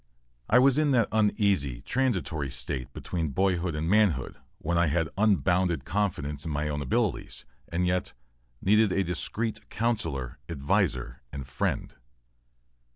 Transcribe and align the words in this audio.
I 0.49 0.57
was 0.57 0.79
in 0.79 0.89
that 0.97 1.09
uneasy, 1.11 1.79
transitory 1.83 2.49
state 2.49 2.91
between 2.91 3.27
boyhood 3.29 3.75
and 3.75 3.87
manhood 3.87 4.35
when 4.57 4.75
I 4.75 4.87
had 4.87 5.09
unbounded 5.15 5.85
confidence 5.85 6.43
in 6.43 6.49
my 6.49 6.69
own 6.69 6.81
abilities, 6.81 7.45
and 7.69 7.85
yet 7.85 8.13
needed 8.63 8.91
a 8.91 9.03
discreet 9.03 9.69
counsellor, 9.69 10.39
adviser 10.49 11.21
and 11.31 11.45
friend. 11.45 11.93